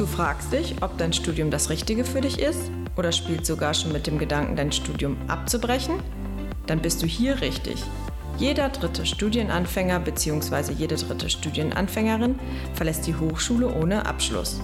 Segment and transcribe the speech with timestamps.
[0.00, 3.92] Du fragst dich, ob dein Studium das Richtige für dich ist oder spielst sogar schon
[3.92, 5.96] mit dem Gedanken, dein Studium abzubrechen?
[6.66, 7.84] Dann bist du hier richtig.
[8.38, 10.72] Jeder dritte Studienanfänger bzw.
[10.72, 12.38] jede dritte Studienanfängerin
[12.72, 14.62] verlässt die Hochschule ohne Abschluss.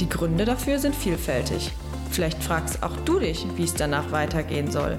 [0.00, 1.70] Die Gründe dafür sind vielfältig.
[2.10, 4.98] Vielleicht fragst auch du dich, wie es danach weitergehen soll.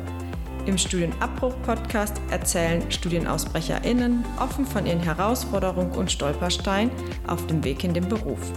[0.68, 6.92] Im Studienabbruch-Podcast erzählen StudienausbrecherInnen offen von ihren Herausforderungen und Stolpersteinen
[7.26, 8.54] auf dem Weg in den Beruf.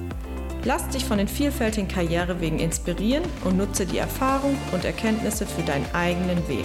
[0.67, 5.87] Lass dich von den vielfältigen Karrierewegen inspirieren und nutze die Erfahrung und Erkenntnisse für deinen
[5.95, 6.65] eigenen Weg.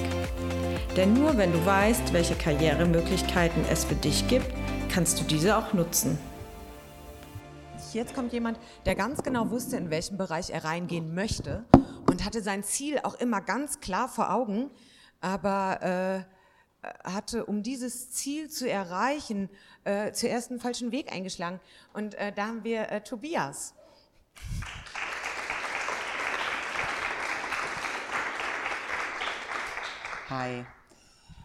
[0.98, 4.48] Denn nur wenn du weißt, welche Karrieremöglichkeiten es für dich gibt,
[4.92, 6.18] kannst du diese auch nutzen.
[7.94, 11.64] Jetzt kommt jemand, der ganz genau wusste, in welchem Bereich er reingehen möchte
[12.10, 14.72] und hatte sein Ziel auch immer ganz klar vor Augen,
[15.20, 16.26] aber
[16.84, 19.48] äh, hatte, um dieses Ziel zu erreichen,
[19.84, 21.60] äh, zuerst einen falschen Weg eingeschlagen.
[21.94, 23.76] Und äh, da haben wir äh, Tobias.
[30.32, 30.66] Hi.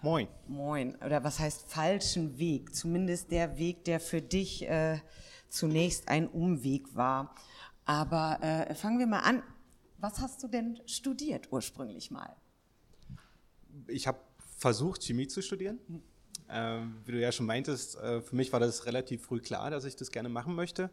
[0.00, 0.28] Moin.
[0.46, 0.94] Moin.
[1.04, 2.72] Oder was heißt falschen Weg?
[2.72, 5.00] Zumindest der Weg, der für dich äh,
[5.48, 7.34] zunächst ein Umweg war.
[7.84, 9.42] Aber äh, fangen wir mal an.
[9.98, 12.36] Was hast du denn studiert ursprünglich mal?
[13.88, 14.20] Ich habe
[14.56, 15.80] versucht, Chemie zu studieren.
[15.88, 16.02] Hm.
[16.48, 19.84] Ähm, wie du ja schon meintest, äh, für mich war das relativ früh klar, dass
[19.84, 20.90] ich das gerne machen möchte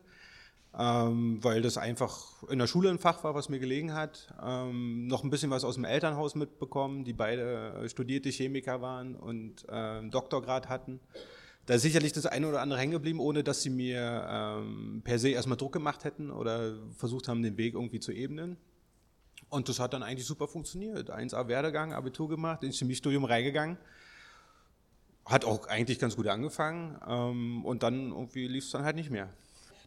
[0.78, 4.34] ähm, weil das einfach in der Schule ein Fach war, was mir gelegen hat.
[4.44, 9.66] Ähm, noch ein bisschen was aus dem Elternhaus mitbekommen, die beide studierte Chemiker waren und
[9.70, 11.00] äh, einen Doktorgrad hatten.
[11.66, 15.20] Da ist sicherlich das eine oder andere hängen geblieben, ohne dass sie mir ähm, per
[15.20, 18.58] se erstmal Druck gemacht hätten oder versucht haben, den Weg irgendwie zu ebnen.
[19.50, 21.12] Und das hat dann eigentlich super funktioniert.
[21.12, 23.78] 1A Werdegang, Abitur gemacht, ins Chemiestudium reingegangen.
[25.26, 29.12] Hat auch eigentlich ganz gut angefangen ähm, und dann irgendwie lief es dann halt nicht
[29.12, 29.30] mehr.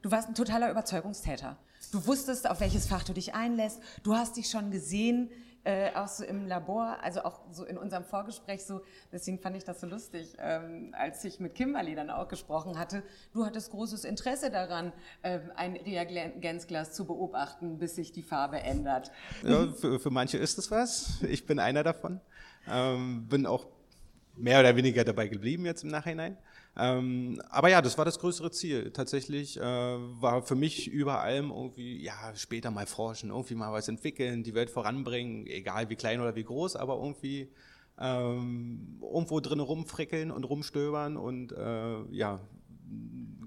[0.02, 1.56] Du warst ein totaler Überzeugungstäter.
[1.92, 3.80] Du wusstest, auf welches Fach du dich einlässt.
[4.02, 5.30] Du hast dich schon gesehen,
[5.66, 9.64] äh, auch so im Labor, also auch so in unserem Vorgespräch so, deswegen fand ich
[9.64, 13.02] das so lustig, ähm, als ich mit Kimberly dann auch gesprochen hatte.
[13.32, 14.92] Du hattest großes Interesse daran,
[15.22, 19.10] äh, ein Reagenzglas zu beobachten, bis sich die Farbe ändert.
[19.42, 21.20] Ja, für, für manche ist es was.
[21.22, 22.20] Ich bin einer davon.
[22.70, 23.66] Ähm, bin auch
[24.36, 26.38] mehr oder weniger dabei geblieben jetzt im Nachhinein.
[26.78, 28.90] Ähm, aber ja, das war das größere Ziel.
[28.92, 33.88] Tatsächlich äh, war für mich über allem irgendwie, ja, später mal forschen, irgendwie mal was
[33.88, 37.50] entwickeln, die Welt voranbringen, egal wie klein oder wie groß, aber irgendwie
[37.98, 42.40] ähm, irgendwo drin rumfrickeln und rumstöbern und äh, ja,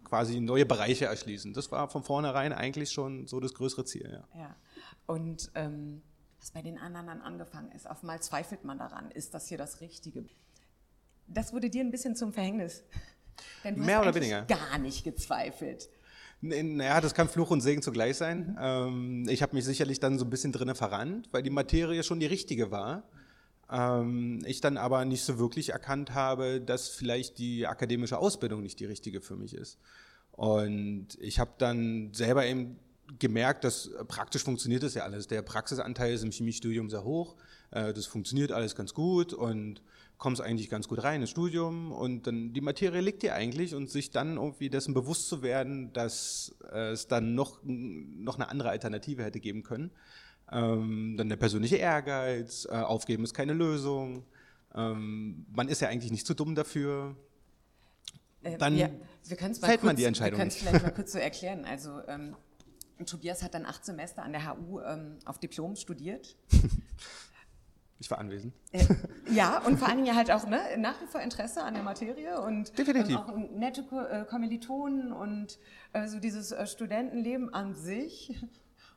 [0.04, 1.54] quasi neue Bereiche erschließen.
[1.54, 4.10] Das war von vornherein eigentlich schon so das größere Ziel.
[4.12, 4.40] Ja.
[4.40, 4.56] ja.
[5.06, 6.02] Und ähm,
[6.40, 9.58] was bei den anderen dann angefangen ist, auf mal zweifelt man daran, ist das hier
[9.58, 10.26] das Richtige?
[11.28, 12.84] Das wurde dir ein bisschen zum Verhängnis.
[13.64, 14.44] Denn du Mehr oder weniger.
[14.44, 15.90] gar nicht gezweifelt.
[16.42, 18.58] Naja, das kann Fluch und Segen zugleich sein.
[18.62, 22.20] Ähm, ich habe mich sicherlich dann so ein bisschen drinnen verrannt, weil die Materie schon
[22.22, 23.04] die richtige war.
[23.70, 28.80] Ähm, ich dann aber nicht so wirklich erkannt habe, dass vielleicht die akademische Ausbildung nicht
[28.80, 29.78] die richtige für mich ist.
[30.32, 32.80] Und ich habe dann selber eben
[33.20, 35.28] gemerkt, dass praktisch funktioniert das ja alles.
[35.28, 37.36] Der Praxisanteil ist im Chemiestudium sehr hoch.
[37.72, 39.82] Äh, das funktioniert alles ganz gut und
[40.20, 43.90] kommst eigentlich ganz gut rein ins Studium und dann die Materie liegt dir eigentlich und
[43.90, 48.70] sich dann irgendwie dessen bewusst zu werden, dass äh, es dann noch, noch eine andere
[48.70, 49.92] Alternative hätte geben können.
[50.52, 54.26] Ähm, dann der persönliche Ehrgeiz, äh, aufgeben ist keine Lösung.
[54.76, 57.16] Ähm, man ist ja eigentlich nicht zu dumm dafür.
[58.44, 58.90] Äh, dann ja,
[59.24, 60.38] fällt kurz, man die Entscheidung.
[60.38, 61.64] Wir können es vielleicht mal kurz so erklären.
[61.64, 62.36] Also ähm,
[63.06, 66.36] Tobias hat dann acht Semester an der HU ähm, auf Diplom studiert.
[68.00, 68.54] Ich war anwesend.
[68.72, 68.86] Äh,
[69.30, 72.42] ja, und vor allen Dingen halt auch ne, nach wie vor Interesse an der Materie
[72.42, 73.18] und, Definitiv.
[73.18, 75.60] und auch nette äh, Kommilitonen und
[75.92, 78.42] äh, so dieses äh, Studentenleben an sich.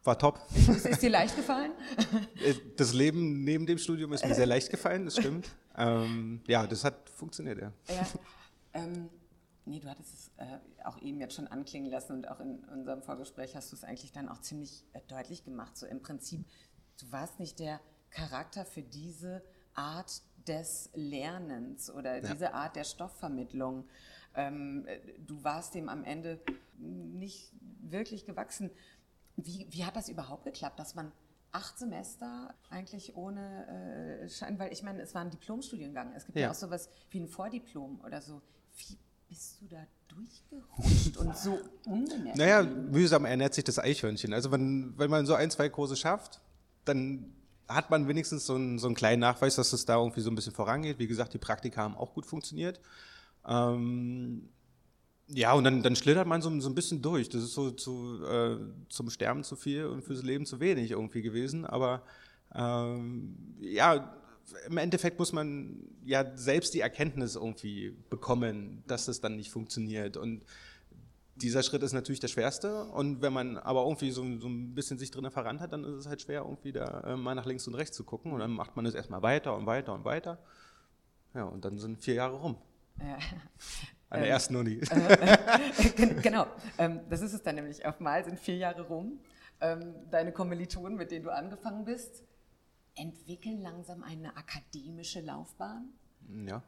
[0.04, 0.40] War top.
[0.54, 1.72] Ist, ist dir leicht gefallen?
[2.44, 5.48] Äh, das Leben neben dem Studium ist mir sehr leicht gefallen, das stimmt.
[5.76, 7.72] Ähm, ja, das hat funktioniert, ja.
[7.88, 8.06] ja
[8.74, 9.08] ähm,
[9.64, 13.02] nee, du hattest es äh, auch eben jetzt schon anklingen lassen und auch in unserem
[13.02, 15.76] Vorgespräch hast du es eigentlich dann auch ziemlich deutlich gemacht.
[15.76, 16.44] So im Prinzip,
[17.00, 17.80] du warst nicht der
[18.12, 19.42] Charakter für diese
[19.74, 22.32] Art des Lernens oder ja.
[22.32, 23.88] diese Art der Stoffvermittlung.
[24.34, 24.86] Ähm,
[25.26, 26.40] du warst dem am Ende
[26.78, 28.70] nicht wirklich gewachsen.
[29.36, 31.12] Wie, wie hat das überhaupt geklappt, dass man
[31.52, 36.12] acht Semester eigentlich ohne äh, Schein, weil ich meine, es war ein Diplomstudiengang.
[36.14, 36.44] Es gibt ja.
[36.44, 38.40] ja auch sowas wie ein Vordiplom oder so.
[38.76, 38.96] Wie
[39.28, 42.38] bist du da durchgerutscht und so unbemerkt?
[42.38, 44.32] Naja, mühsam ernährt sich das Eichhörnchen.
[44.32, 46.40] Also wenn, wenn man so ein, zwei Kurse schafft,
[46.84, 47.34] dann
[47.74, 50.34] hat man wenigstens so einen, so einen kleinen Nachweis, dass es da irgendwie so ein
[50.34, 50.98] bisschen vorangeht.
[50.98, 52.80] Wie gesagt, die Praktika haben auch gut funktioniert.
[53.46, 54.48] Ähm,
[55.28, 57.28] ja, und dann, dann schlittert man so, so ein bisschen durch.
[57.28, 58.56] Das ist so zu, äh,
[58.88, 61.64] zum Sterben zu viel und fürs Leben zu wenig irgendwie gewesen.
[61.64, 62.02] Aber
[62.54, 64.14] ähm, ja,
[64.66, 70.16] im Endeffekt muss man ja selbst die Erkenntnis irgendwie bekommen, dass das dann nicht funktioniert.
[70.16, 70.44] Und
[71.36, 72.84] dieser Schritt ist natürlich der schwerste.
[72.86, 75.94] Und wenn man aber irgendwie so, so ein bisschen sich drin verrannt hat, dann ist
[75.94, 78.32] es halt schwer, irgendwie da äh, mal nach links und rechts zu gucken.
[78.32, 80.38] Und dann macht man es erstmal weiter und weiter und weiter.
[81.34, 82.56] Ja, und dann sind vier Jahre rum.
[83.00, 83.18] Ja.
[84.10, 84.74] An der ähm, ersten Uni.
[84.74, 86.46] Äh, genau,
[86.76, 87.86] ähm, das ist es dann nämlich.
[87.86, 89.18] Auf Mal sind vier Jahre rum.
[89.60, 92.22] Ähm, deine Kommilitonen, mit denen du angefangen bist,
[92.94, 95.94] entwickeln langsam eine akademische Laufbahn.
[96.46, 96.62] Ja,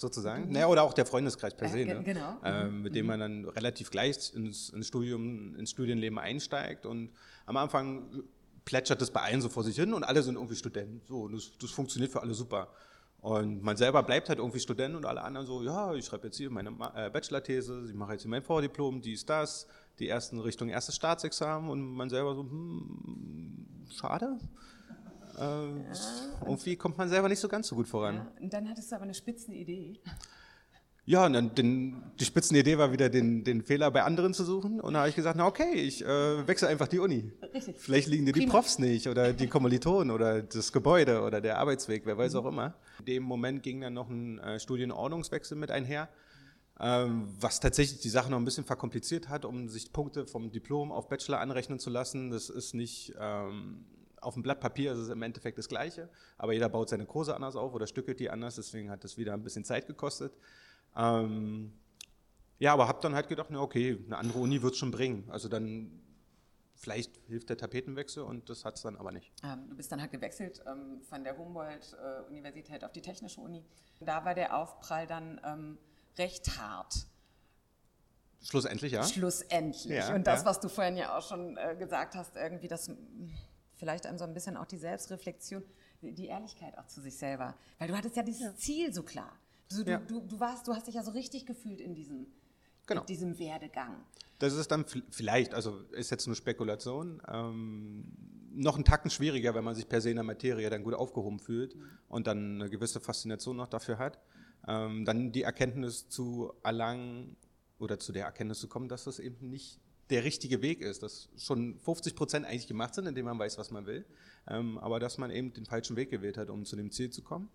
[0.00, 0.46] sozusagen.
[0.46, 0.52] Mhm.
[0.52, 2.02] Naja, oder auch der Freundeskreis per se, ne?
[2.02, 2.36] genau.
[2.44, 3.08] Ähm, mit dem mhm.
[3.08, 6.86] man dann relativ gleich ins, ins, Studium, ins Studienleben einsteigt.
[6.86, 7.10] Und
[7.46, 8.24] am Anfang
[8.64, 11.02] plätschert das bei allen so vor sich hin und alle sind irgendwie Studenten.
[11.06, 12.68] So, das, das funktioniert für alle super.
[13.20, 16.38] Und man selber bleibt halt irgendwie Student und alle anderen so, ja, ich schreibe jetzt
[16.38, 19.66] hier meine äh, Bachelor-These, ich mache jetzt hier mein Vordiplom, dies, das,
[19.98, 24.38] die ersten Richtung erstes Staatsexamen und man selber so, hm, schade.
[25.40, 25.92] Äh, ja.
[26.42, 28.16] Irgendwie kommt man selber nicht so ganz so gut voran.
[28.16, 28.32] Ja.
[28.40, 30.00] Und dann hattest du aber eine Spitzenidee.
[31.06, 34.80] Ja, und dann den, die Spitzenidee war wieder, den, den Fehler bei anderen zu suchen.
[34.80, 37.32] Und da habe ich gesagt, na okay, ich äh, wechsle einfach die Uni.
[37.54, 37.76] Richtig.
[37.78, 42.02] Vielleicht liegen dir die Profs nicht oder die Kommilitonen oder das Gebäude oder der Arbeitsweg,
[42.04, 42.38] wer weiß mhm.
[42.38, 42.74] auch immer.
[43.00, 46.08] In dem Moment ging dann noch ein äh, Studienordnungswechsel mit einher,
[46.78, 50.92] ähm, was tatsächlich die Sache noch ein bisschen verkompliziert hat, um sich Punkte vom Diplom
[50.92, 52.30] auf Bachelor anrechnen zu lassen.
[52.30, 53.14] Das ist nicht...
[53.18, 53.86] Ähm,
[54.20, 56.08] auf dem Blatt Papier ist es im Endeffekt das Gleiche,
[56.38, 59.32] aber jeder baut seine Kurse anders auf oder stückelt die anders, deswegen hat das wieder
[59.34, 60.32] ein bisschen Zeit gekostet.
[60.96, 61.72] Ähm,
[62.58, 65.24] ja, aber habe dann halt gedacht, na okay, eine andere Uni wird es schon bringen.
[65.30, 65.90] Also dann
[66.74, 69.32] vielleicht hilft der Tapetenwechsel und das hat es dann aber nicht.
[69.42, 73.64] Ähm, du bist dann halt gewechselt ähm, von der Humboldt-Universität auf die Technische Uni.
[74.00, 75.78] Da war der Aufprall dann ähm,
[76.18, 77.06] recht hart.
[78.42, 79.04] Schlussendlich, ja.
[79.04, 79.98] Schlussendlich.
[79.98, 80.46] Ja, und das, ja.
[80.46, 82.90] was du vorhin ja auch schon äh, gesagt hast, irgendwie das
[83.80, 85.64] vielleicht einem so ein bisschen auch die Selbstreflexion,
[86.02, 87.56] die Ehrlichkeit auch zu sich selber.
[87.78, 89.32] Weil du hattest ja dieses Ziel so klar.
[89.70, 89.98] Du, ja.
[89.98, 92.26] du, du, warst, du hast dich ja so richtig gefühlt in diesem,
[92.86, 93.04] genau.
[93.04, 93.96] diesem Werdegang.
[94.38, 98.04] Das ist dann vielleicht, also ist jetzt eine Spekulation, ähm,
[98.52, 101.38] noch einen Tacken schwieriger, wenn man sich per se in der Materie dann gut aufgehoben
[101.38, 101.82] fühlt mhm.
[102.08, 104.18] und dann eine gewisse Faszination noch dafür hat.
[104.66, 107.36] Ähm, dann die Erkenntnis zu erlangen
[107.78, 109.80] oder zu der Erkenntnis zu kommen, dass das eben nicht
[110.10, 113.70] der richtige Weg ist, dass schon 50 Prozent eigentlich gemacht sind, indem man weiß, was
[113.70, 114.04] man will,
[114.48, 117.22] ähm, aber dass man eben den falschen Weg gewählt hat, um zu dem Ziel zu
[117.22, 117.48] kommen.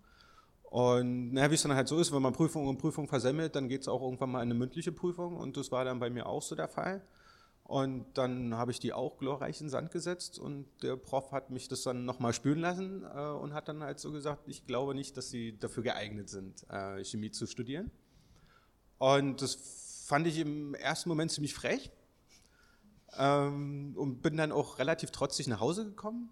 [0.64, 3.68] Und naja, wie es dann halt so ist, wenn man Prüfung und Prüfung versemmelt, dann
[3.68, 6.26] geht es auch irgendwann mal in eine mündliche Prüfung und das war dann bei mir
[6.26, 7.02] auch so der Fall.
[7.62, 11.66] Und dann habe ich die auch glorreich in Sand gesetzt und der Prof hat mich
[11.66, 15.16] das dann nochmal spüren lassen äh, und hat dann halt so gesagt, ich glaube nicht,
[15.16, 17.90] dass sie dafür geeignet sind, äh, Chemie zu studieren.
[18.98, 19.56] Und das
[20.06, 21.90] fand ich im ersten Moment ziemlich frech
[23.18, 26.30] ähm, und bin dann auch relativ trotzig nach Hause gekommen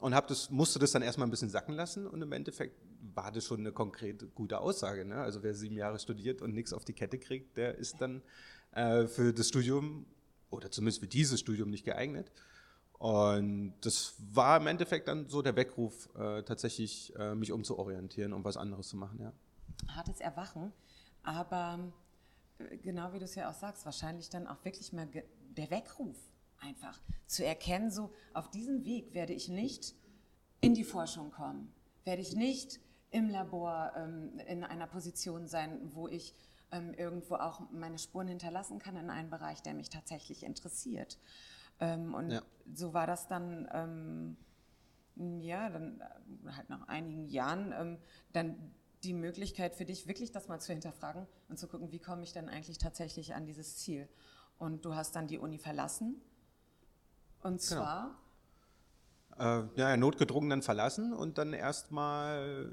[0.00, 2.76] und hab das, musste das dann erstmal ein bisschen sacken lassen und im Endeffekt
[3.14, 5.04] war das schon eine konkrete, gute Aussage.
[5.04, 5.16] Ne?
[5.16, 8.22] Also wer sieben Jahre studiert und nichts auf die Kette kriegt, der ist dann
[8.72, 10.06] äh, für das Studium
[10.50, 12.30] oder zumindest für dieses Studium nicht geeignet.
[12.98, 18.44] Und das war im Endeffekt dann so der Weckruf, äh, tatsächlich äh, mich umzuorientieren und
[18.44, 19.20] was anderes zu machen.
[19.20, 19.32] Ja.
[19.94, 20.72] Hartes Erwachen,
[21.22, 21.92] aber
[22.58, 25.06] äh, genau wie du es ja auch sagst, wahrscheinlich dann auch wirklich mal
[25.56, 26.16] der Weckruf
[26.58, 29.94] einfach zu erkennen, so auf diesem Weg werde ich nicht
[30.60, 31.72] in die Forschung kommen,
[32.04, 36.34] werde ich nicht im Labor ähm, in einer Position sein, wo ich
[36.72, 41.18] ähm, irgendwo auch meine Spuren hinterlassen kann in einem Bereich, der mich tatsächlich interessiert.
[41.78, 42.42] Ähm, und ja.
[42.74, 44.36] so war das dann, ähm,
[45.40, 47.98] ja, dann äh, halt nach einigen Jahren ähm,
[48.32, 48.72] dann
[49.04, 52.32] die Möglichkeit für dich, wirklich das mal zu hinterfragen und zu gucken, wie komme ich
[52.32, 54.08] denn eigentlich tatsächlich an dieses Ziel.
[54.58, 56.20] Und du hast dann die Uni verlassen.
[57.42, 57.82] Und genau.
[57.82, 58.02] zwar?
[58.04, 58.26] Genau
[59.38, 62.72] äh, ja, notgedrungen dann verlassen und dann erstmal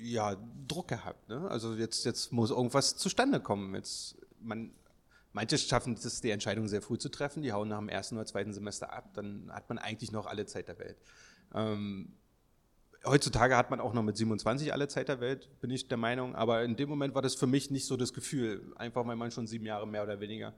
[0.00, 0.36] ja,
[0.66, 1.28] Druck gehabt.
[1.28, 1.48] Ne?
[1.50, 3.74] Also jetzt, jetzt muss irgendwas zustande kommen.
[3.74, 4.70] Jetzt, man,
[5.32, 8.26] manche schaffen es, die Entscheidung sehr früh zu treffen, die hauen nach dem ersten oder
[8.26, 10.96] zweiten Semester ab, dann hat man eigentlich noch alle Zeit der Welt.
[11.54, 12.12] Ähm,
[13.04, 16.34] heutzutage hat man auch noch mit 27 alle Zeit der Welt, bin ich der Meinung,
[16.34, 19.30] aber in dem Moment war das für mich nicht so das Gefühl, einfach weil man
[19.30, 20.54] schon sieben Jahre mehr oder weniger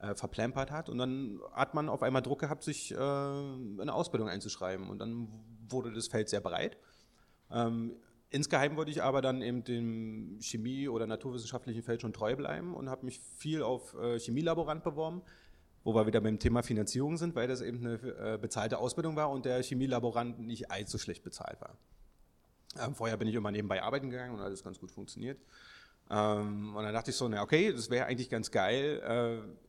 [0.00, 0.88] äh, verplempert hat.
[0.88, 4.88] Und dann hat man auf einmal Druck gehabt, sich äh, eine Ausbildung einzuschreiben.
[4.88, 5.28] Und dann
[5.68, 6.76] wurde das Feld sehr breit.
[7.50, 7.96] Ähm,
[8.30, 12.88] insgeheim wollte ich aber dann eben dem Chemie- oder naturwissenschaftlichen Feld schon treu bleiben und
[12.90, 15.22] habe mich viel auf äh, Chemielaborant beworben,
[15.84, 19.30] wo wir wieder beim Thema Finanzierung sind, weil das eben eine äh, bezahlte Ausbildung war
[19.30, 21.76] und der Chemielaborant nicht allzu schlecht bezahlt war.
[22.80, 25.38] Ähm, vorher bin ich immer nebenbei arbeiten gegangen und alles ganz gut funktioniert.
[26.10, 29.00] Ähm, und dann dachte ich so, na okay, das wäre eigentlich ganz geil,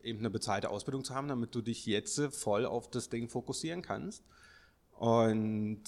[0.02, 3.28] äh, eben eine bezahlte Ausbildung zu haben, damit du dich jetzt voll auf das Ding
[3.28, 4.22] fokussieren kannst.
[4.92, 5.82] Und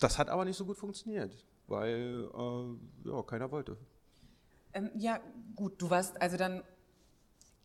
[0.00, 3.76] das hat aber nicht so gut funktioniert, weil äh, ja, keiner wollte.
[4.74, 5.20] Ähm, ja,
[5.54, 6.62] gut, du warst also dann,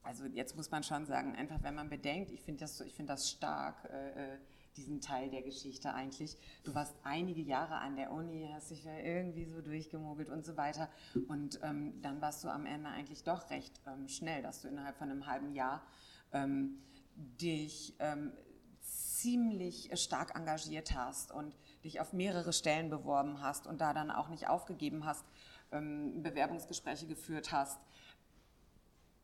[0.04, 3.30] also jetzt muss man schon sagen, einfach wenn man bedenkt, ich finde das, find das
[3.30, 4.38] stark, äh, äh
[4.78, 6.38] diesen Teil der Geschichte eigentlich.
[6.64, 10.58] Du warst einige Jahre an der Uni, hast dich ja irgendwie so durchgemogelt und so
[10.58, 10.90] weiter.
[11.28, 14.98] Und ähm, dann warst du am Ende eigentlich doch recht ähm, schnell, dass du innerhalb
[14.98, 15.86] von einem halben Jahr
[16.32, 16.80] ähm,
[17.16, 18.34] dich ähm,
[18.82, 24.30] ziemlich stark engagiert hast und dich auf mehrere Stellen beworben hast und da dann auch
[24.30, 25.26] nicht aufgegeben hast,
[25.72, 27.80] ähm, Bewerbungsgespräche geführt hast.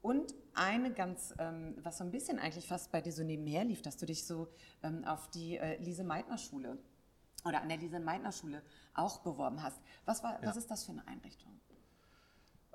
[0.02, 3.82] Und eine ganz, ähm, was so ein bisschen eigentlich fast bei dir so nebenher lief,
[3.82, 4.48] dass du dich so
[4.84, 6.78] ähm, auf die äh, Lise-Meitner-Schule
[7.46, 8.62] oder an der Lise-Meitner-Schule
[8.94, 9.80] auch beworben hast.
[10.06, 10.48] Was, war, ja.
[10.48, 11.60] was ist das für eine Einrichtung?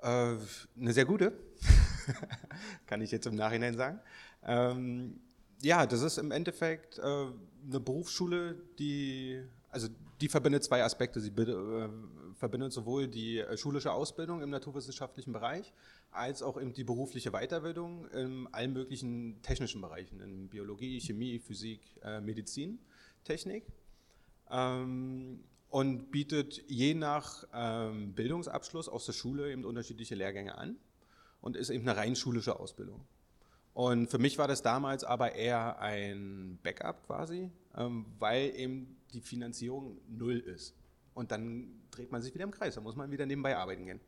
[0.01, 0.37] Äh,
[0.79, 1.33] eine sehr gute,
[2.85, 3.99] kann ich jetzt im Nachhinein sagen.
[4.43, 5.19] Ähm,
[5.61, 9.41] ja, das ist im Endeffekt äh, eine Berufsschule, die,
[9.75, 9.89] also
[10.21, 11.19] die verbindet zwei Aspekte.
[11.19, 11.89] Sie äh,
[12.35, 15.73] verbindet sowohl die äh, schulische Ausbildung im naturwissenschaftlichen Bereich
[16.11, 21.81] als auch eben die berufliche Weiterbildung in allen möglichen technischen Bereichen, in Biologie, Chemie, Physik,
[22.03, 22.79] äh, Medizin,
[23.25, 23.65] Technik.
[24.49, 30.77] Ähm, und bietet je nach ähm, Bildungsabschluss aus der Schule eben unterschiedliche Lehrgänge an
[31.41, 33.01] und ist eben eine rein schulische Ausbildung.
[33.73, 39.21] Und für mich war das damals aber eher ein Backup quasi, ähm, weil eben die
[39.21, 40.75] Finanzierung null ist.
[41.13, 44.01] Und dann dreht man sich wieder im Kreis, da muss man wieder nebenbei arbeiten gehen.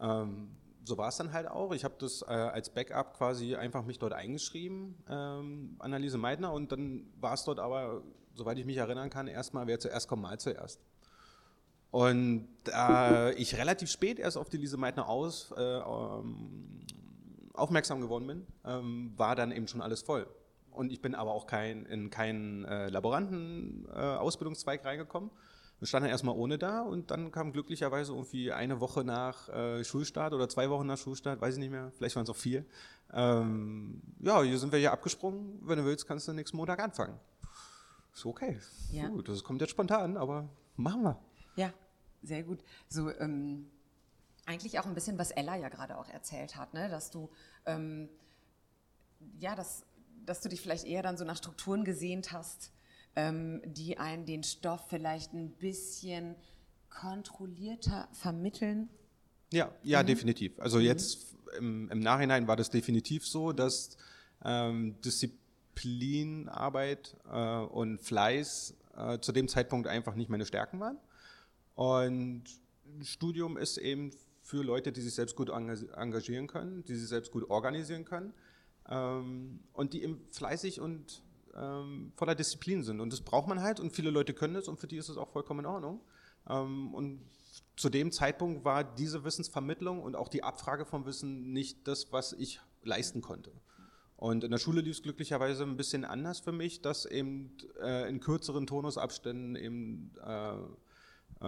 [0.00, 0.48] Ähm,
[0.84, 1.72] so war es dann halt auch.
[1.72, 6.70] Ich habe das äh, als Backup quasi einfach mich dort eingeschrieben, ähm, Anneliese Meidner, und
[6.70, 8.02] dann war es dort aber,
[8.34, 10.80] soweit ich mich erinnern kann, erstmal, wer zuerst kommt, mal zuerst.
[11.90, 16.80] Und da ich relativ spät erst auf die Lise Meidner aus, äh, ähm,
[17.54, 20.28] aufmerksam geworden bin, ähm, war dann eben schon alles voll.
[20.76, 25.30] Und ich bin aber auch kein, in keinen äh, Laboranten-Ausbildungszweig äh, reingekommen,
[25.78, 30.32] wir standen erstmal ohne da und dann kam glücklicherweise irgendwie eine Woche nach äh, Schulstart
[30.32, 32.64] oder zwei Wochen nach Schulstart, weiß ich nicht mehr, vielleicht waren es auch vier.
[33.12, 35.60] Ähm, ja, hier sind wir hier abgesprungen.
[35.62, 37.18] Wenn du willst, kannst du nächsten Montag anfangen.
[38.14, 38.58] Ist okay.
[38.90, 39.08] Ja.
[39.08, 41.20] Gut, das kommt jetzt spontan, aber machen wir.
[41.56, 41.70] Ja,
[42.22, 42.60] sehr gut.
[42.88, 43.70] So, ähm,
[44.46, 46.88] eigentlich auch ein bisschen, was Ella ja gerade auch erzählt hat, ne?
[46.88, 47.28] dass du,
[47.66, 48.08] ähm,
[49.38, 49.84] ja, dass,
[50.26, 52.72] dass du dich vielleicht eher dann so nach Strukturen gesehnt hast,
[53.14, 56.34] ähm, die einen den Stoff vielleicht ein bisschen
[56.90, 58.88] kontrollierter vermitteln?
[59.52, 60.06] Ja, ja, mhm.
[60.06, 60.58] definitiv.
[60.58, 60.84] Also mhm.
[60.84, 63.96] jetzt im, im, Nachhinein war das definitiv so, dass
[64.44, 70.98] ähm, Disziplinarbeit äh, und Fleiß äh, zu dem Zeitpunkt einfach nicht meine Stärken waren.
[71.74, 72.44] Und
[73.02, 74.10] Studium ist eben
[74.42, 78.32] für Leute, die sich selbst gut engagieren können, die sich selbst gut organisieren können
[78.88, 81.22] ähm, und die eben fleißig und
[81.54, 83.00] ähm, voller Disziplin sind.
[83.00, 85.16] Und das braucht man halt und viele Leute können es und für die ist es
[85.16, 86.00] auch vollkommen in Ordnung.
[86.48, 87.20] Ähm, und
[87.76, 92.32] zu dem Zeitpunkt war diese Wissensvermittlung und auch die Abfrage vom Wissen nicht das, was
[92.32, 93.52] ich leisten konnte.
[94.16, 98.08] Und in der Schule lief es glücklicherweise ein bisschen anders für mich, dass eben äh,
[98.08, 100.54] in kürzeren Tonusabständen eben äh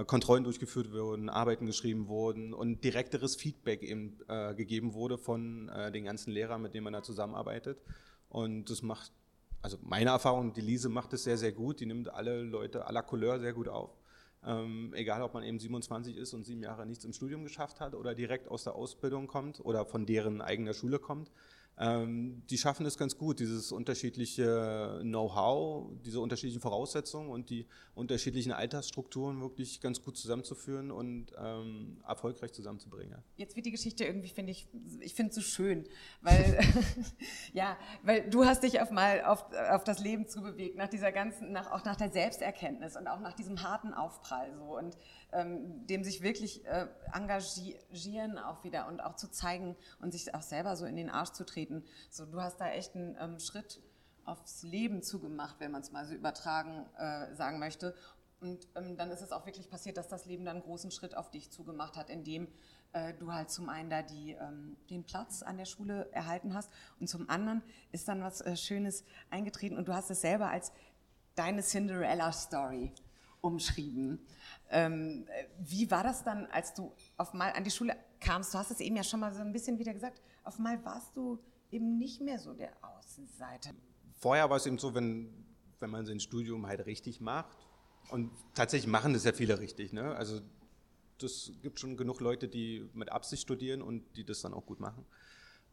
[0.07, 5.91] Kontrollen durchgeführt wurden, Arbeiten geschrieben wurden und direkteres Feedback eben äh, gegeben wurde von äh,
[5.91, 7.81] den ganzen Lehrern, mit denen man da zusammenarbeitet.
[8.29, 9.13] Und das macht
[9.63, 11.81] also meine Erfahrung, die Lise macht es sehr, sehr gut.
[11.81, 13.97] Die nimmt alle Leute aller Couleur sehr gut auf.
[14.45, 17.95] Ähm, egal, ob man eben 27 ist und sieben Jahre nichts im Studium geschafft hat
[17.95, 21.33] oder direkt aus der Ausbildung kommt oder von deren eigener Schule kommt.
[21.81, 28.53] Ähm, die schaffen es ganz gut, dieses unterschiedliche Know-how, diese unterschiedlichen Voraussetzungen und die unterschiedlichen
[28.53, 33.23] Altersstrukturen wirklich ganz gut zusammenzuführen und ähm, erfolgreich zusammenzubringen.
[33.37, 34.67] Jetzt wird die Geschichte irgendwie, finde ich,
[35.01, 35.85] ich finde es so schön,
[36.21, 36.59] weil,
[37.53, 41.53] ja, weil du hast dich auf mal auf, auf das Leben zubewegt, nach dieser ganzen,
[41.53, 44.97] nach, auch nach der Selbsterkenntnis und auch nach diesem harten Aufprall so und
[45.33, 50.43] ähm, dem sich wirklich äh, engagieren auch wieder und auch zu zeigen und sich auch
[50.43, 51.85] selber so in den Arsch zu treten.
[52.11, 53.81] So, du hast da echt einen ähm, Schritt
[54.25, 57.95] aufs Leben zugemacht, wenn man es mal so übertragen äh, sagen möchte.
[58.41, 61.17] Und ähm, dann ist es auch wirklich passiert, dass das Leben dann einen großen Schritt
[61.17, 62.47] auf dich zugemacht hat, indem
[62.93, 66.71] äh, du halt zum einen da die, ähm, den Platz an der Schule erhalten hast
[67.01, 70.73] und zum anderen ist dann was äh, Schönes eingetreten und du hast es selber als
[71.35, 72.93] deine Cinderella-Story
[73.41, 74.21] umschrieben.
[74.71, 75.27] Ähm,
[75.59, 78.53] wie war das dann, als du auf mal an die Schule kamst?
[78.53, 80.21] Du hast es eben ja schon mal so ein bisschen wieder gesagt.
[80.45, 81.39] Auf mal warst du
[81.71, 83.71] eben nicht mehr so der Außenseiter.
[84.21, 85.47] Vorher war es eben so, wenn,
[85.81, 87.57] wenn man sein Studium halt richtig macht.
[88.11, 89.93] Und tatsächlich machen das ja viele richtig.
[89.93, 90.15] Ne?
[90.17, 90.41] Also
[91.19, 94.81] das gibt schon genug Leute, die mit Absicht studieren und die das dann auch gut
[94.81, 95.05] machen.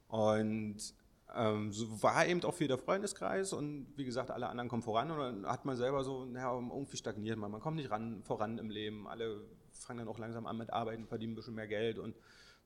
[0.07, 0.93] Und
[1.35, 5.11] ähm, so war eben auch viel der Freundeskreis und wie gesagt, alle anderen kommen voran
[5.11, 8.57] und dann hat man selber so, naja, irgendwie stagniert man, man kommt nicht ran, voran
[8.57, 11.99] im Leben, alle fangen dann auch langsam an mit Arbeiten, verdienen ein bisschen mehr Geld
[11.99, 12.15] und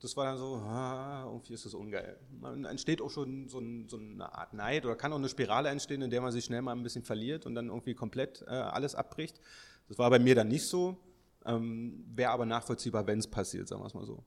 [0.02, 2.18] das war dann so, ah, irgendwie ist das ungeil.
[2.42, 5.68] Dann entsteht auch schon so, ein, so, eine Art Neid oder kann auch eine Spirale
[5.70, 8.52] entstehen, in der man sich schnell mal ein bisschen verliert und dann irgendwie komplett äh,
[8.52, 9.42] alles abbricht.
[9.90, 10.98] Das war bei mir dann nicht so,
[11.46, 14.24] ähm, wäre aber nachvollziehbar, wenn es passiert, sagen wir es mal so.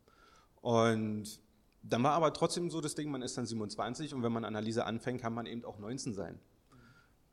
[0.60, 1.40] Und
[1.82, 4.84] dann war aber trotzdem so das Ding, man ist dann 27 und wenn man Analyse
[4.84, 6.38] anfängt, kann man eben auch 19 sein.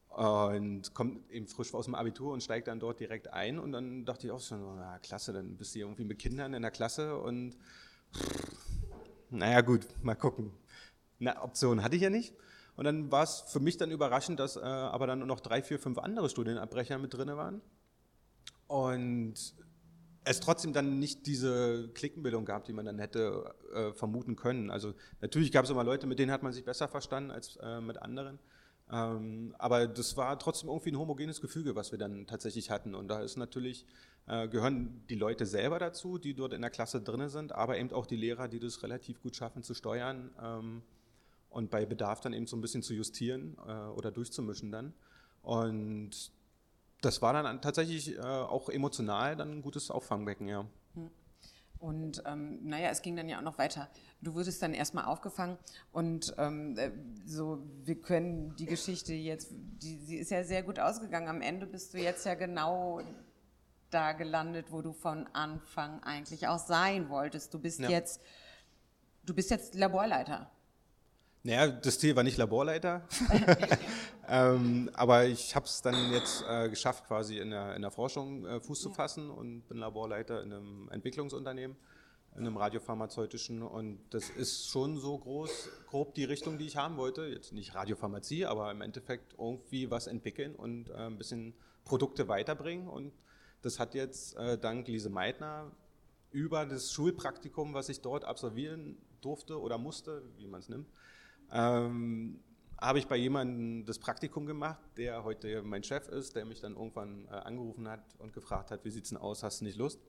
[0.10, 3.60] Und kommt eben frisch aus dem Abitur und steigt dann dort direkt ein.
[3.60, 6.62] Und dann dachte ich auch schon, na klasse, dann bist du irgendwie mit Kindern in
[6.62, 7.56] der Klasse und
[9.30, 10.52] naja gut, mal gucken.
[11.20, 12.34] Eine Option hatte ich ja nicht.
[12.76, 15.80] Und dann war es für mich dann überraschend, dass äh, aber dann noch drei, vier,
[15.80, 17.62] fünf andere Studienabbrecher mit drin waren.
[18.68, 19.54] Und
[20.24, 24.70] es trotzdem dann nicht diese Klickenbildung gab, die man dann hätte äh, vermuten können.
[24.70, 27.82] Also natürlich gab es immer Leute, mit denen hat man sich besser verstanden als äh,
[27.82, 28.40] mit anderen.
[28.92, 32.96] Ähm, aber das war trotzdem irgendwie ein homogenes Gefüge, was wir dann tatsächlich hatten.
[32.96, 33.86] Und da ist natürlich,
[34.28, 37.92] äh, gehören die Leute selber dazu, die dort in der Klasse drin sind, aber eben
[37.92, 40.82] auch die Lehrer, die das relativ gut schaffen zu steuern ähm,
[41.50, 44.94] und bei Bedarf dann eben so ein bisschen zu justieren äh, oder durchzumischen dann.
[45.42, 46.32] Und
[47.02, 50.66] das war dann tatsächlich äh, auch emotional dann ein gutes Auffangbecken, ja.
[50.96, 51.10] Hm.
[51.80, 53.90] Und ähm, naja, es ging dann ja auch noch weiter.
[54.22, 55.58] Du wurdest dann erstmal aufgefangen
[55.94, 56.92] und ähm, äh,
[57.26, 61.30] so, wir können die Geschichte jetzt, die, sie ist ja sehr gut ausgegangen.
[61.30, 63.02] Am Ende bist du jetzt ja genau
[63.92, 67.54] da gelandet, wo du von Anfang eigentlich auch sein wolltest.
[67.54, 67.90] Du bist ja.
[67.90, 68.22] jetzt,
[69.24, 70.52] du bist jetzt Laborleiter.
[71.44, 73.08] Naja, das Ziel war nicht Laborleiter,
[74.28, 78.46] ähm, aber ich habe es dann jetzt äh, geschafft, quasi in der, in der Forschung
[78.46, 81.78] äh, Fuß zu fassen und bin Laborleiter in einem Entwicklungsunternehmen,
[82.36, 83.64] in einem radiopharmazeutischen.
[83.64, 87.26] Und das ist schon so groß, grob die Richtung, die ich haben wollte.
[87.28, 91.54] Jetzt nicht Radiopharmazie, aber im Endeffekt irgendwie was entwickeln und äh, ein bisschen
[91.86, 92.90] Produkte weiterbringen.
[92.90, 93.14] Und
[93.62, 95.72] das hat jetzt äh, dank Lise Meitner
[96.32, 100.88] über das Schulpraktikum, was ich dort absolvieren durfte oder musste, wie man es nimmt,
[101.52, 102.40] ähm,
[102.82, 106.76] habe ich bei jemandem das Praktikum gemacht, der heute mein Chef ist, der mich dann
[106.76, 109.78] irgendwann äh, angerufen hat und gefragt hat, wie sieht es denn aus, hast du nicht
[109.78, 110.00] Lust?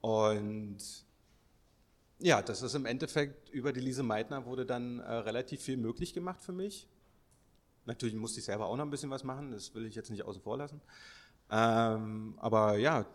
[0.00, 0.78] Und
[2.18, 6.12] ja, das ist im Endeffekt über die Lise Meitner wurde dann äh, relativ viel möglich
[6.12, 6.88] gemacht für mich.
[7.84, 10.24] Natürlich musste ich selber auch noch ein bisschen was machen, das will ich jetzt nicht
[10.24, 10.80] außen vor lassen.
[11.50, 13.06] Ähm, aber ja,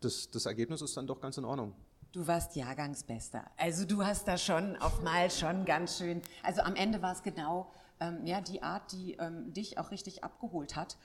[0.00, 1.74] das, das Ergebnis ist dann doch ganz in Ordnung.
[2.16, 3.44] Du warst Jahrgangsbester.
[3.58, 6.22] Also du hast da schon auf Mal schon ganz schön.
[6.42, 10.24] Also am Ende war es genau ähm, ja, die Art, die ähm, dich auch richtig
[10.24, 10.96] abgeholt hat.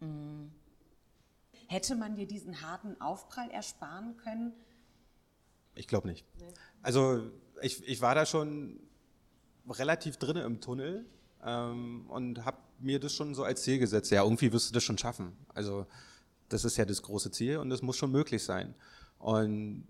[0.00, 0.52] Mhm.
[1.66, 4.52] Hätte man dir diesen harten Aufprall ersparen können?
[5.74, 6.26] Ich glaube nicht.
[6.38, 6.52] Nee.
[6.82, 7.22] Also
[7.62, 8.78] ich, ich war da schon
[9.66, 11.06] relativ drin im Tunnel
[11.42, 14.10] ähm, und habe mir das schon so als Ziel gesetzt.
[14.10, 15.34] Ja, irgendwie wirst du das schon schaffen.
[15.54, 15.86] Also
[16.50, 18.74] das ist ja das große Ziel und das muss schon möglich sein.
[19.24, 19.84] Und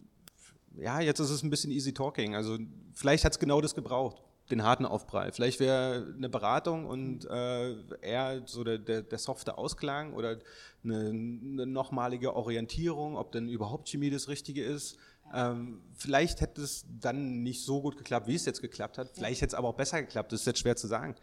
[0.76, 2.36] ja, jetzt ist es ein bisschen easy talking.
[2.36, 2.56] Also
[2.92, 5.32] vielleicht hat es genau das gebraucht, den harten Aufprall.
[5.32, 10.38] Vielleicht wäre eine Beratung und äh, eher so der, der, der softe Ausklang oder
[10.84, 14.98] eine, eine nochmalige Orientierung, ob denn überhaupt Chemie das Richtige ist.
[15.34, 19.10] Ähm, vielleicht hätte es dann nicht so gut geklappt, wie es jetzt geklappt hat.
[19.14, 20.30] Vielleicht hätte es aber auch besser geklappt.
[20.30, 21.16] Das ist jetzt schwer zu sagen.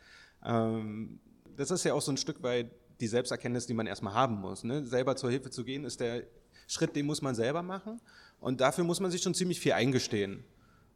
[0.44, 1.22] Ähm,
[1.56, 4.66] das ist ja auch so ein Stück weit die Selbsterkenntnis, die man erstmal haben muss.
[4.66, 4.86] Ne?
[4.86, 6.24] Selber zur Hilfe zu gehen, ist der
[6.72, 8.00] Schritt, den muss man selber machen.
[8.40, 10.44] Und dafür muss man sich schon ziemlich viel eingestehen.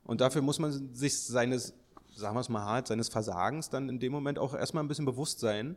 [0.06, 1.74] Und dafür muss man sich seines,
[2.16, 5.06] sagen wir es mal hart, seines Versagens dann in dem Moment auch erstmal ein bisschen
[5.06, 5.76] bewusst sein,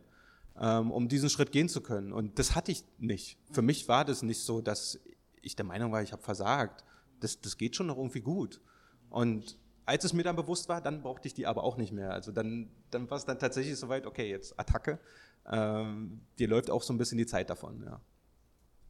[0.59, 2.13] ähm, um diesen Schritt gehen zu können.
[2.13, 3.37] Und das hatte ich nicht.
[3.51, 4.99] Für mich war das nicht so, dass
[5.41, 6.85] ich der Meinung war, ich habe versagt.
[7.19, 8.61] Das, das geht schon noch irgendwie gut.
[9.09, 12.11] Und als es mir dann bewusst war, dann brauchte ich die aber auch nicht mehr.
[12.11, 14.99] Also dann, dann war es dann tatsächlich soweit, okay, jetzt Attacke.
[15.45, 17.99] Ähm, dir läuft auch so ein bisschen die Zeit davon, ja.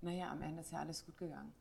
[0.02, 1.54] Naja, am Ende ist ja alles gut gegangen.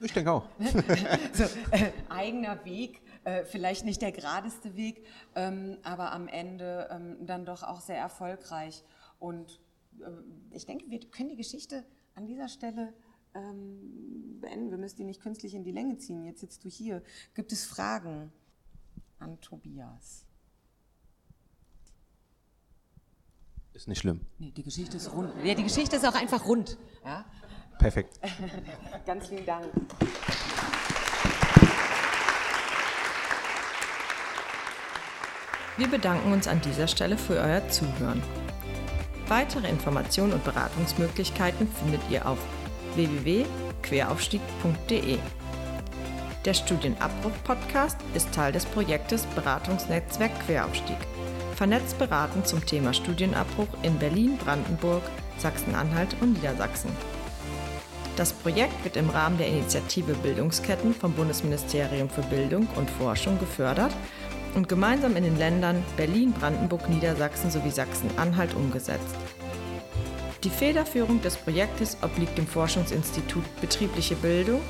[0.00, 0.48] Ich denke auch.
[1.32, 7.24] so, äh, eigener Weg, äh, vielleicht nicht der geradeste Weg, ähm, aber am Ende ähm,
[7.26, 8.82] dann doch auch sehr erfolgreich.
[9.20, 9.60] Und
[10.00, 10.06] äh,
[10.50, 11.84] ich denke, wir können die Geschichte
[12.16, 12.92] an dieser Stelle
[13.34, 14.70] ähm, beenden.
[14.70, 16.24] Wir müssen die nicht künstlich in die Länge ziehen.
[16.24, 17.02] Jetzt sitzt du hier.
[17.34, 18.32] Gibt es Fragen
[19.20, 20.26] an Tobias?
[23.74, 24.20] Ist nicht schlimm.
[24.38, 25.32] Nee, die Geschichte ist rund.
[25.44, 26.78] Ja, die Geschichte ist auch einfach rund.
[27.04, 27.24] Ja?
[27.78, 28.18] Perfekt.
[29.06, 29.64] Ganz vielen Dank.
[35.76, 38.22] Wir bedanken uns an dieser Stelle für euer Zuhören.
[39.26, 42.38] Weitere Informationen und Beratungsmöglichkeiten findet ihr auf
[42.94, 45.18] www.queraufstieg.de.
[46.44, 50.98] Der Studienabbruch-Podcast ist Teil des Projektes Beratungsnetzwerk Queraufstieg.
[51.56, 55.02] Vernetzt beraten zum Thema Studienabbruch in Berlin, Brandenburg,
[55.38, 56.90] Sachsen-Anhalt und Niedersachsen.
[58.16, 63.92] Das Projekt wird im Rahmen der Initiative Bildungsketten vom Bundesministerium für Bildung und Forschung gefördert
[64.54, 69.16] und gemeinsam in den Ländern Berlin, Brandenburg, Niedersachsen sowie Sachsen-Anhalt umgesetzt.
[70.44, 74.60] Die Federführung des Projektes obliegt dem Forschungsinstitut Betriebliche Bildung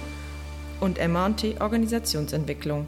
[0.81, 2.87] und MT Organisationsentwicklung.